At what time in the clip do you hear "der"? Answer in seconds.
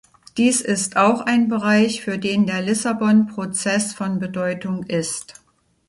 2.47-2.63